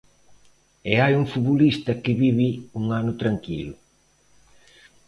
E 0.91 0.93
hai 1.01 1.13
un 1.21 1.25
futbolista 1.31 1.91
que 2.03 2.17
vive 2.23 2.49
un 2.79 2.85
ano 2.99 3.11
tranquilo. 3.21 3.75